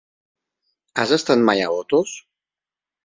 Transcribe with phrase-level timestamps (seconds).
[1.03, 2.19] Has estat mai a Otos?